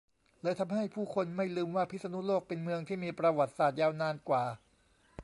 [0.43, 4.43] เลยทำให้ผู้คนไม่ลืมว่าพิษณุโลกเป็นเมืองที่มีประวัติศาสตร์ยาวนานกว่า